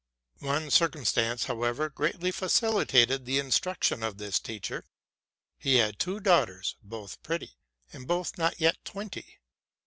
[0.39, 4.87] One circumstance, however, greatly facilitated the instrue tion of this teacher:
[5.59, 7.59] he had two daughters, both pretty,
[7.93, 9.37] and both not yet twenty.